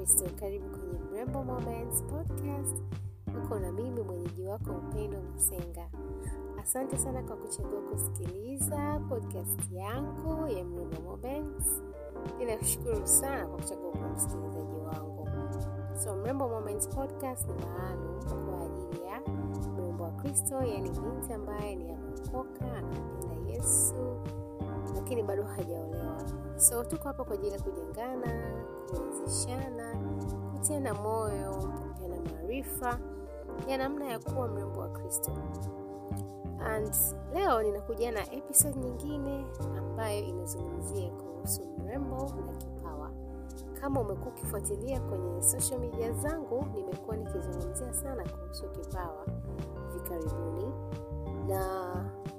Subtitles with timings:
[0.00, 0.24] Kristo.
[0.40, 2.76] Karibu kwenye Mrembo Moments Podcast.
[3.44, 5.88] Uko na mimi mwenyeji wako Upendo Msenga.
[6.62, 11.82] Asante sana kwa kuchagua kusikiliza podcast yangu ya Mrembo Moments.
[12.38, 15.28] Ninakushukuru sana kwa kuchagua kuwa msikilizaji wangu.
[16.04, 18.20] So Mrembo Moments Podcast ni maalum
[18.50, 19.20] kwa ajili ya
[19.72, 23.94] mrembo wa Kristo, yani binti ambaye ni ameokoka, anapenda Yesu
[24.94, 26.16] lakini bado hajaolewa.
[26.56, 28.54] So tuko hapa kwa ajili ya kujengana,
[28.90, 29.94] kuwezeshana,
[30.52, 32.98] kutiana moyo, kupeana maarifa
[33.68, 35.32] ya namna ya kuwa mrembo wa Kristo.
[36.60, 36.94] And
[37.34, 39.46] leo ninakuja na episode nyingine
[39.78, 43.10] ambayo inazungumzia kuhusu mrembo na kipawa.
[43.80, 49.26] Kama umekuwa ukifuatilia kwenye social media zangu, nimekuwa nikizungumzia sana kuhusu kipawa
[49.92, 50.72] hivi karibuni
[51.48, 51.90] na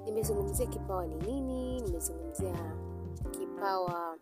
[0.04, 2.21] nimezungumzia kipawa ni nini, nimezungumzia
[3.62, 4.16] kipawa,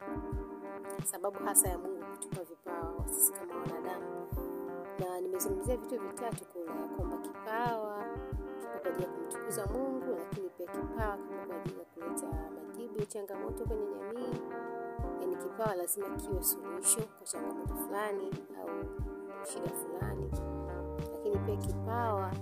[1.04, 4.26] sababu hasa ya Mungu kutupa vipawa sisi kama wanadamu,
[4.98, 8.04] na nimezungumzia vitu vitatu kuna kwamba kipawa
[8.60, 12.26] kipo kwa ajili ya kumtukuza Mungu, lakini pia kipawa kipo kwa ajili ya kuleta
[12.66, 14.40] majibu ya changamoto kwenye jamii.
[15.20, 18.30] Yani kipawa lazima kiwe suluhisho kwa changamoto fulani
[18.62, 18.68] au
[19.44, 20.30] shida fulani,
[21.12, 22.32] lakini pia kipawa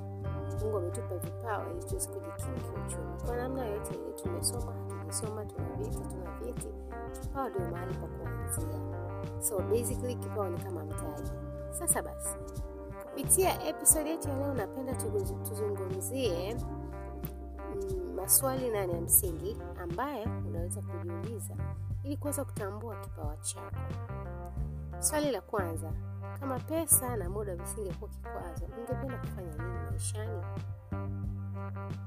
[0.62, 3.22] Mungu ametupa vipawa ili tuweze kujikimu kiuchumi.
[3.26, 6.68] Kwa namna yoyote ile, tumesoma hatujasoma, tuna viti, tuna vyeti,
[7.20, 8.80] kipawa ndio mahali pa kuanzia.
[9.40, 11.30] So basically kipawa ni kama mtaji.
[11.70, 12.36] Sasa basi,
[13.04, 14.94] kupitia episode yetu ya leo, napenda
[15.48, 21.54] tuzungumzie mm, maswali nane ya msingi ambayo unaweza kujiuliza
[22.02, 23.76] ili kuweza kutambua kipawa chako.
[24.98, 25.92] Swali la kwanza,
[26.40, 30.42] kama pesa na muda visingekuwa kikwazo, ungependa kufanya nini maishani?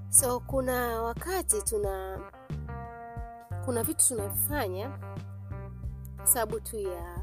[0.10, 2.20] So kuna wakati tuna
[3.66, 4.92] kuna vitu tunavifanya
[6.24, 7.18] sababu tu ya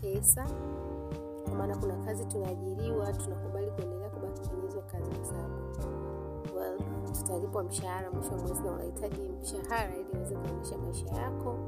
[0.00, 0.46] pesa,
[1.44, 5.54] kwa maana kuna kazi tunaajiriwa, tunakubali kuendelea kubaki kwenye kazi kwa sababu
[6.58, 6.78] well,
[7.12, 11.58] tutalipwa mshahara mwisho wa mwezi na unahitaji mshahara ili uweze kuendesha maisha yako,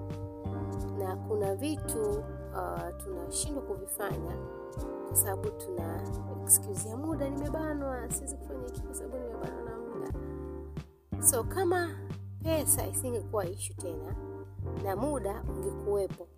[0.99, 2.11] na kuna vitu
[2.53, 4.37] uh, tunashindwa kuvifanya
[5.06, 6.03] kwa sababu tuna
[6.43, 10.12] excuse ya muda, nimebanwa, siwezi kufanya hiki kwa sababu nimebanwa na muda.
[11.23, 11.91] So kama
[12.43, 14.15] pesa isingekuwa ishu tena
[14.84, 16.28] na muda ungekuwepo,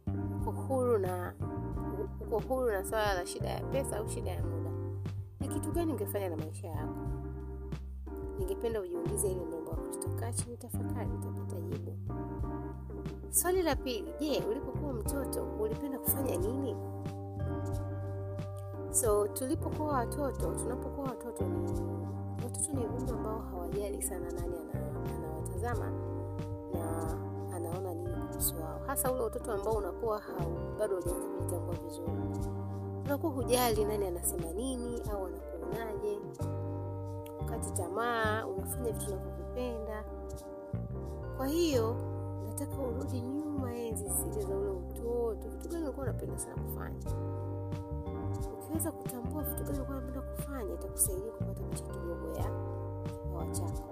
[0.41, 1.35] uko huru na
[2.73, 4.71] na swala la shida ya pesa au shida ya muda,
[5.41, 6.95] ni kitu gani ungefanya na maisha yako?
[8.39, 9.71] Ningependa ujiulize ili mambo
[10.31, 11.97] ya chini, tafakari, utapata jibu.
[13.31, 16.77] Swali la pili, je, ulipokuwa mtoto ulipenda kufanya nini?
[18.91, 21.71] So tulipokuwa watoto, tunapokuwa watoto ni
[22.45, 24.55] watoto ni viumbe ambao hawajali sana nani
[25.17, 25.91] anawatazama
[26.73, 27.11] na
[27.57, 30.23] anaona nini kuhusu wao, hasa ule utoto ambao unakuwa
[30.79, 32.13] bado hujaanza kujitambua vizuri,
[33.05, 36.19] unakuwa hujali nani anasema nini au anakuonaje,
[37.41, 40.05] wakati tamaa, unafanya vitu unavyovipenda.
[41.37, 41.97] Kwa hiyo
[42.51, 46.99] nataka urudi nyuma, enzi zile za ule utoto, vitu gani ulikuwa unapenda sana kufanya
[48.63, 52.45] ukiweza kutambua vitu gani ulikuwa unapenda kufanya, itakusaidia kupata picha kidogo ya
[53.05, 53.89] kipawa chako,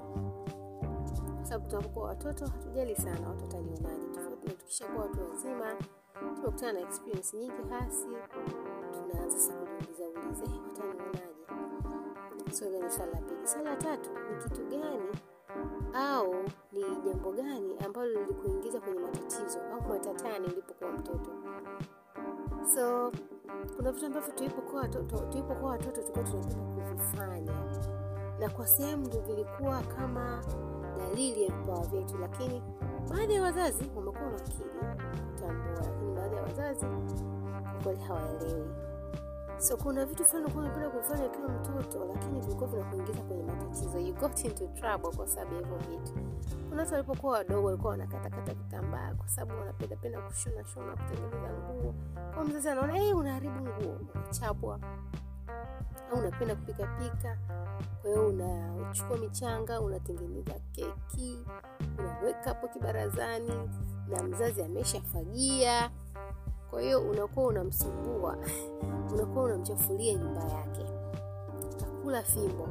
[1.37, 5.75] kwa sababu tunapokuwa watoto hatujali sana watu watanionaje, tofauti na tukishakuwa watu wazima,
[6.19, 8.09] tumekutana na experience nyingi hasi,
[8.93, 11.29] tunaanza sasa kujiuliza uliza, watanionaje?
[12.53, 13.47] So ni swala la pili.
[13.49, 15.09] Swala la tatu ni kitu gani
[15.95, 16.35] au
[16.73, 21.31] ni jambo gani ambalo lilikuingiza kwenye matatizo au matatani ulipokuwa mtoto?
[22.75, 23.13] So
[23.77, 27.53] kuna vitu ambavyo tulipokuwa watoto tulipokuwa watoto tulikuwa tunapenda kuvifanya,
[28.41, 30.45] na kwa sehemu ndo vilikuwa kama
[30.99, 32.63] dalili ya vipawa vyetu, lakini
[33.11, 34.65] baadhi ya wazazi wamekuwa makini
[35.33, 36.87] kutambua, lakini baadhi ya wazazi
[37.83, 38.69] kweli hawaelewi.
[39.59, 44.15] So kuna vitu fulani ulikuwa unapenda kufanya kila mtoto, lakini vilikuwa vinakuingiza kwenye matatizo, you
[44.15, 46.13] got into trouble kwa sababu ya hivyo vitu.
[46.69, 51.95] Kuna watu walipokuwa wadogo walikuwa wanakatakata vitambaa kwa sababu wanapenda penda kushona shona, kutengeneza nguo.
[52.35, 54.81] Kwa mzazi anaona hey, unaharibu nguo, unachapwa.
[56.13, 57.39] Au unapenda kupika pika,
[58.03, 61.39] kwa hiyo unachukua michanga, unatengeneza keki,
[61.99, 63.71] unaweka hapo kibarazani
[64.09, 65.91] na mzazi ameshafagia
[66.71, 68.37] kwa hiyo unakuwa unamsumbua,
[69.15, 70.87] unakuwa unamchafulia nyumba yake,
[71.75, 72.69] utakula fimbo.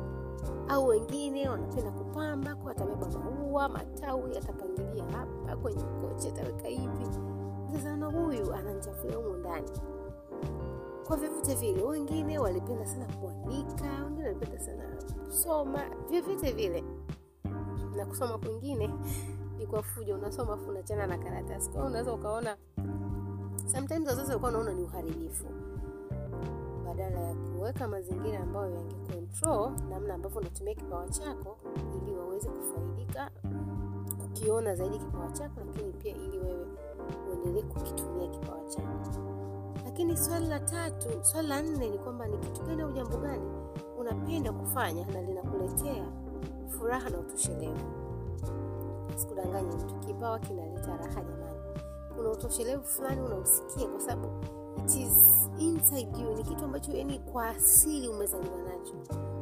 [0.67, 7.05] Au wengine wanapenda kupamba, kwa atabeba maua, matawi, atapangilia hapa kwenye kochi, ataweka hivi.
[7.73, 9.69] Sasa na huyu ananichafulia humu ndani.
[11.07, 14.83] Kwa vyovyote vile, wengine walipenda sana kuandika, wengine walipenda sana
[15.25, 15.79] kusoma,
[16.09, 16.83] vyovyote vile.
[17.95, 18.89] Na kusoma kwingine
[19.57, 21.69] ni kwa fujo, unasoma afu unachana na karatasi.
[21.69, 22.57] Kwa unaweza ukaona
[23.71, 25.45] sometimes wazazi walikuwa wanaona ni uharibifu.
[26.85, 31.57] Badala ya kuweka mazingira ambayo yangecontrol namna ambavyo unatumia kipawa chako
[32.01, 33.31] ili waweze kufaidika
[34.21, 36.67] kukiona zaidi kipawa chako lakini pia ili wewe
[37.29, 39.21] uendelee kukitumia kipawa chako.
[39.85, 43.51] Lakini swali la tatu swali la nne ni kwamba ni kitu gani au jambo gani
[43.99, 46.05] unapenda kufanya na linakuletea
[46.67, 47.79] furaha na utoshelevu
[49.15, 51.56] sikudanganya mtu kipawa kinaleta raha jamani
[52.17, 54.27] kuna utoshelevu fulani unausikia kwa sababu
[54.77, 55.13] it is
[55.59, 56.35] inside you.
[56.35, 58.93] Ni kitu ambacho yani kwa asili umezaliwa nacho.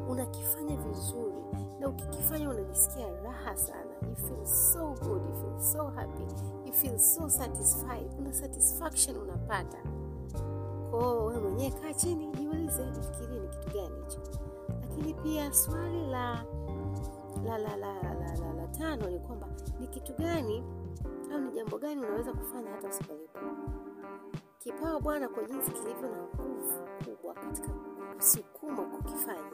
[0.09, 1.35] Unakifanya vizuri
[1.79, 3.91] na ukikifanya unajisikia raha sana.
[4.09, 6.23] You feel so good you feel so happy
[6.65, 8.11] you feel so satisfied.
[8.19, 9.77] Una satisfaction unapata.
[10.91, 14.19] Kwao wewe mwenyewe kaa chini jiulize jifikirie ni kitu gani hicho.
[14.81, 16.45] Lakini pia swali la
[17.45, 19.47] la la, la, la, la, la tano ni kwamba
[19.79, 20.63] ni kitu gani
[21.35, 23.39] au ni jambo gani unaweza kufanya hata usipolipa
[24.59, 26.73] kipawa bwana kwa jinsi kilivyo na nguvu
[27.05, 27.67] kubwa katika
[28.15, 29.51] kusukuma kukifanya.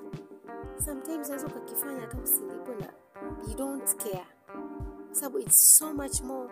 [0.86, 2.94] Sometimes unaweza ukakifanya hata usilipo na
[3.48, 4.28] you don't care.
[5.12, 6.50] Sababu it's so much more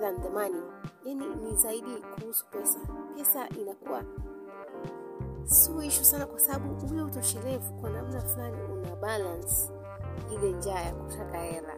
[0.00, 0.62] than the money.
[1.04, 1.90] Yani ni zaidi
[2.20, 2.78] kuhusu pesa.
[3.16, 4.04] Pesa inakuwa
[5.44, 9.72] sio ishu sana kwa sababu ule utoshelevu kwa namna fulani una balance
[10.32, 11.76] ile njaa ya kutaka hela.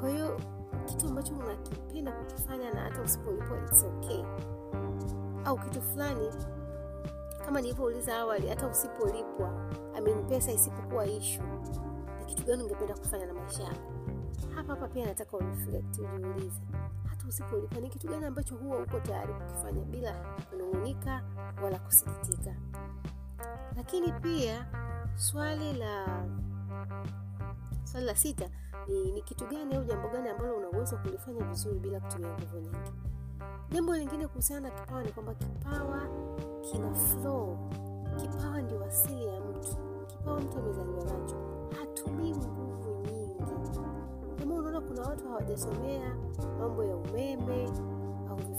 [0.00, 0.40] Kwa hiyo
[0.86, 4.24] kitu ambacho unakipenda kukifanya na hata usipolipwa it's okay.
[5.44, 6.30] Au kitu fulani
[7.44, 11.42] kama nilivyouliza awali hata usipolipwa I isipokuwa ishu
[12.18, 13.92] ni kitu gani ungependa kufanya na maisha yako?
[14.54, 16.60] Hapa hapa pia nataka ureflect ujiulize
[17.10, 20.12] hata usipolipwa ni kitu gani ambacho huwa uko tayari kukifanya bila
[20.50, 21.22] kunung'unika
[21.62, 22.54] wala kusikitika?
[23.76, 24.66] Lakini pia
[25.14, 26.06] swali la
[27.96, 28.48] swali la sita
[28.88, 32.92] ni, ni kitu gani au jambo gani ambalo unaweza kulifanya vizuri bila kutumia nguvu nyingi?
[33.70, 36.02] Jambo lingine kuhusiana na kipawa ni kwamba kipawa
[36.70, 37.58] kina flow.
[38.16, 39.76] Kipawa ndio asili ya mtu.
[40.06, 41.36] Kipawa mtu amezaliwa nacho.
[41.80, 43.78] Hatumii nguvu nyingi.
[44.38, 46.16] Kama unaona kuna watu hawajasomea
[46.58, 47.68] mambo ya umeme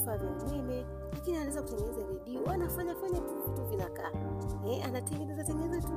[0.08, 4.12] vifaa vya umeme lakini anaweza kutengeneza redio anafanya fanya tu vitu vinakaa.
[4.68, 5.94] Eh, anatengeneza tengeneza tu.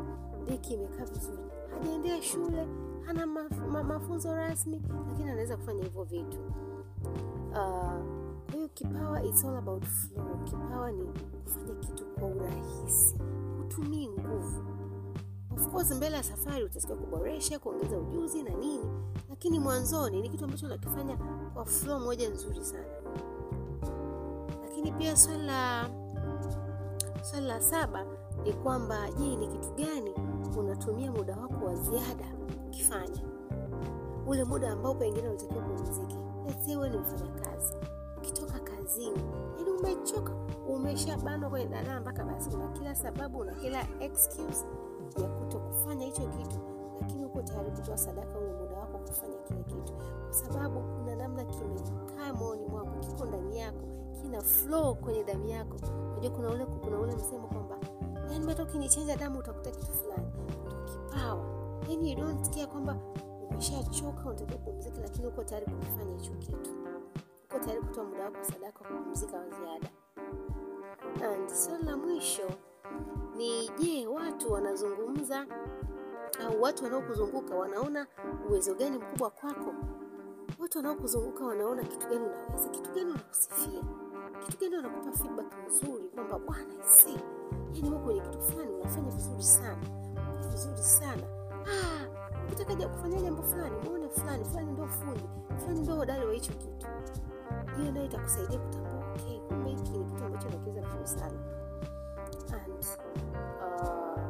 [0.46, 1.38] Deki imekaa vizuri.
[1.70, 2.66] Hajaendea shule
[3.06, 6.38] hana maf ma mafunzo rasmi lakini anaweza kufanya hivyo vitu.
[7.50, 7.54] Uh,
[8.46, 10.44] kwa hiyo kipawa it's all about flow.
[10.44, 11.04] Kipawa ni
[11.44, 13.14] kufanya kitu kwa urahisi.
[13.58, 14.62] Hutumii nguvu.
[15.56, 18.86] Of course mbele ya safari utasikia kuboresha kuongeza ujuzi na nini
[19.30, 21.16] lakini mwanzoni ni kitu ambacho unakifanya
[21.54, 22.84] kwa flow moja nzuri sana
[24.80, 25.88] lakini pia swali la
[27.22, 28.04] swali la saba
[28.44, 30.14] ni kwamba je ni kitu gani
[30.58, 32.24] unatumia muda wako wa ziada
[32.66, 33.20] ukifanya
[34.26, 36.16] ule muda ambao pengine unatakiwa kupumzike
[36.76, 37.74] wewe ni mfanyakazi.
[38.18, 39.22] Ukitoka kazini
[39.58, 40.32] yani umechoka
[40.68, 44.64] umeshabanwa kwenye daladala mpaka basi una kila sababu una kila excuse
[45.22, 46.56] ya kuto kufanya hicho kitu
[47.00, 49.92] lakini uko tayari kutoa sadaka ule muda wako kufanya kile kitu.
[50.24, 55.76] Kwa sababu kuna namna kimekaa moyoni mwako kiko ndani yako kina flow kwenye damu yako.
[56.12, 57.78] Unajua kuna ule kuna ule msemo kwamba
[58.32, 60.26] yani hata ukinichanja damu utakuta kitu fulani.
[60.84, 61.44] Kipawa.
[61.88, 62.96] Yani you don't care kwamba
[63.50, 66.70] umeshachoka unatakiwa kupumzika lakini uko tayari kufanya hicho kitu.
[67.50, 69.88] Uko tayari kutoa muda wako sadaka kupumzika wa ziada.
[71.32, 72.50] And swali la mwisho
[73.36, 75.46] ni je watu wanazungumza
[76.46, 78.06] au watu wanaokuzunguka wanaona
[78.48, 79.74] uwezo gani mkubwa kwako?
[80.58, 83.82] Watu wanaokuzunguka wanaona kitu gani unaweza kitu gani wanakusifia
[84.46, 87.18] kitu gani wanakupa feedback nzuri kwamba bwana isi
[87.72, 89.78] yani wewe kwenye kitu fulani unafanya vizuri sana.
[90.52, 91.22] Vizuri sana.
[91.66, 92.06] Ah,
[92.52, 95.24] ukitaka kufanya jambo fulani muone fulani fulani ndio fundi
[95.58, 96.86] fulani ndio hodari wa hicho kitu.
[97.76, 101.38] Hiyo nayo itakusaidia kutambua okay, kumbe hiki ni kitu ambacho nakiweza vizuri sana.
[102.52, 102.84] And
[103.62, 104.20] uh,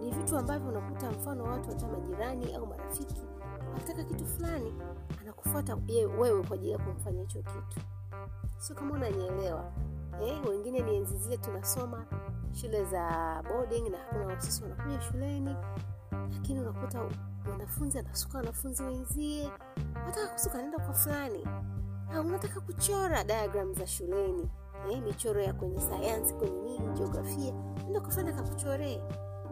[0.00, 3.22] ni vitu ambavyo unakuta mfano watu hata majirani au marafiki
[3.76, 4.74] akitaka kitu fulani
[5.20, 5.78] anakufuata
[6.18, 7.80] wewe kwa ajili ya kumfanya hicho kitu
[8.58, 9.72] sio kama unanielewa.
[10.22, 12.04] Eh, wengine ni enzi zile tunasoma
[12.52, 13.04] shule za
[13.48, 15.56] boarding na hakuna wasisi wanakuja shuleni
[16.32, 17.04] lakini unakuta
[17.46, 19.50] mwanafunzi anasuka wanafunzi wenzie
[20.02, 21.46] unataka kusuka naenda kwa fulani.
[22.14, 24.50] Au unataka kuchora diagram za shuleni.
[24.90, 27.54] Eh, michoro ya kwenye sayansi kwenye nini jiografia
[27.86, 29.00] enda fulani akakuchoree.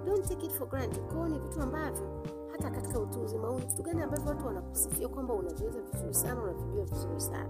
[0.07, 1.03] Don't take it for granted.
[1.07, 2.23] Kwao vitu ambavyo
[2.53, 6.43] hata katika utu uzima huu ni vitu gani ambavyo watu wanakusifia kwamba unaviweza vizuri sana
[6.43, 7.49] unavijua vizuri sana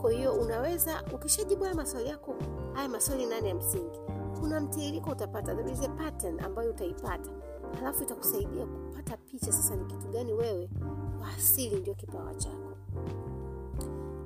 [0.00, 2.34] kwa hiyo unaweza ukishajibu haya maswali yako
[2.72, 3.98] haya maswali nane ya msingi.
[4.40, 7.30] Kuna mtiririko utapata there is a pattern ambayo utaipata.
[7.78, 10.70] Halafu itakusaidia kupata picha sasa ni kitu gani wewe
[11.18, 12.72] kwa asili ndio kipawa chako.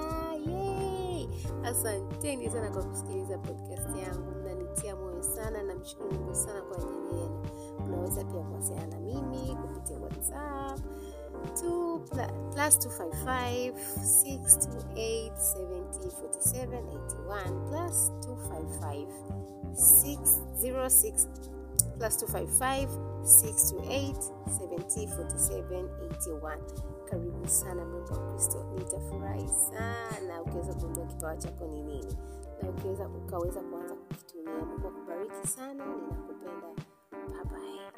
[0.46, 1.28] Yay!
[1.64, 4.30] asanteni sana kwa kusikiliza podcast yangu.
[4.40, 7.42] Mnanitia moyo sana na mshukuru mungu sana kwa ajili yenu.
[7.86, 10.78] Mnaweza pia kuwasiliana na mimi kupitia whatsapp
[11.60, 11.98] to
[12.52, 16.84] plus 255 628 70 47
[17.28, 19.06] 81 plus 255
[19.74, 21.26] 606
[21.98, 22.88] plus 255
[23.22, 24.14] 628
[24.46, 25.88] 70 47
[26.28, 26.58] 81
[27.10, 32.16] karibu sana mrembo wa kristo nitafurahi sana ukiweza kugundua kipawa chako ni nini
[32.62, 34.64] na ukiweza ukaweza kuanza kukitumia.
[34.64, 36.68] Mungu akubariki sana ninakupenda.
[37.12, 37.92] Babaye